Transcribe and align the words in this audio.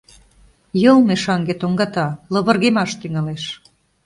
Йылме, 0.81 1.15
шаҥге 1.23 1.55
тоҥгата, 1.61 2.07
лывыргемаш 2.33 2.91
тӱҥалеш. 2.99 3.43